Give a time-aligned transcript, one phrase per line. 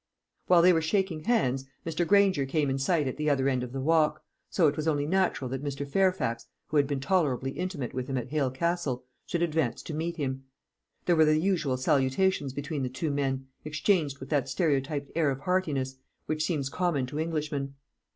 [0.47, 2.07] While they were shaking hands, Mr.
[2.07, 5.05] Granger came in sight at the other end of the walk; so it was only
[5.05, 5.87] natural that Mr.
[5.87, 10.17] Fairfax, who had been tolerably intimate with him at Hale Castle, should advance to meet
[10.17, 10.45] him.
[11.05, 15.41] There were the usual salutations between the two men, exchanged with that stereotyped air of
[15.41, 17.75] heartiness which seems common to Englishmen.